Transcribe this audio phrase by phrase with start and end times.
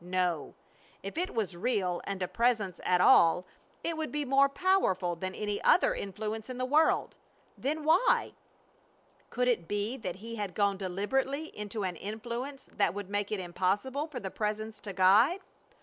[0.03, 0.55] No.
[1.03, 3.45] If it was real and a Presence at all
[3.83, 7.11] it would be more powerful than any other influence in the universe.
[7.55, 8.33] Then why?
[9.29, 13.39] Could it be that he had gone deliberately into an influence that would make it
[13.39, 15.41] impossible for the Presence to guide?